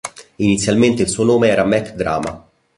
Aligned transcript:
Inizialmente 0.37 1.03
il 1.03 1.09
suo 1.09 1.23
nome 1.23 1.47
era 1.49 1.63
Mc 1.63 1.93
Drama. 1.93 2.47